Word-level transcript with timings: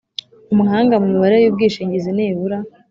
umuhanga 0.53 0.93
mu 1.01 1.07
mibare 1.13 1.37
y 1.39 1.49
ubwishingizi 1.49 2.09
nibura 2.15 2.57